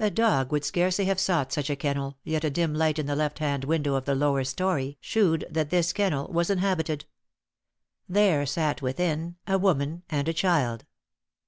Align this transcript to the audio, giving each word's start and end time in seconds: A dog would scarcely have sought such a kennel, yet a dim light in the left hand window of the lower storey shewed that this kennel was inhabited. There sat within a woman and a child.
A 0.00 0.10
dog 0.10 0.50
would 0.50 0.64
scarcely 0.64 1.04
have 1.04 1.20
sought 1.20 1.52
such 1.52 1.70
a 1.70 1.76
kennel, 1.76 2.18
yet 2.24 2.42
a 2.42 2.50
dim 2.50 2.74
light 2.74 2.98
in 2.98 3.06
the 3.06 3.14
left 3.14 3.38
hand 3.38 3.62
window 3.62 3.94
of 3.94 4.06
the 4.06 4.14
lower 4.16 4.42
storey 4.42 4.98
shewed 5.00 5.46
that 5.48 5.70
this 5.70 5.92
kennel 5.92 6.26
was 6.32 6.50
inhabited. 6.50 7.04
There 8.08 8.44
sat 8.44 8.82
within 8.82 9.36
a 9.46 9.58
woman 9.58 10.02
and 10.10 10.26
a 10.28 10.32
child. 10.34 10.84